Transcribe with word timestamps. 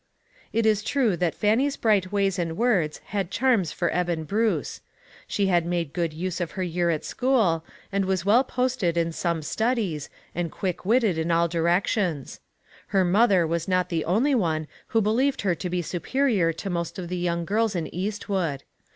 It 0.51 0.65
is 0.65 0.81
true 0.81 1.15
that 1.17 1.35
Fannie's 1.35 1.77
bright 1.77 2.11
ways 2.11 2.39
and 2.39 2.57
words 2.57 3.01
had 3.13 3.29
charms 3.29 3.71
for 3.71 3.91
Eben 3.91 4.23
Bruce. 4.23 4.81
She 5.27 5.45
had 5.45 5.63
made 5.63 5.93
good 5.93 6.11
use 6.11 6.41
of 6.41 6.53
her 6.53 6.63
year 6.63 6.89
at 6.89 7.05
school, 7.05 7.63
and 7.91 8.05
was 8.05 8.25
well 8.25 8.43
posted 8.43 8.97
in 8.97 9.11
some 9.11 9.43
studies, 9.43 10.09
and 10.33 10.51
quick 10.51 10.85
witted 10.85 11.19
in 11.19 11.29
all 11.29 11.47
directions. 11.47 12.39
Her 12.87 13.05
mother 13.05 13.45
was 13.45 13.67
not 13.67 13.89
the 13.89 14.03
only 14.05 14.33
one 14.33 14.65
who 14.87 15.01
believed 15.01 15.41
her 15.41 15.53
to 15.53 15.69
be 15.69 15.83
superior 15.83 16.51
to 16.51 16.71
most 16.71 16.97
of 16.97 17.07
the 17.07 17.17
young 17.17 17.45
girls 17.45 17.75
in 17.75 17.85
Eastwood. 17.93 18.63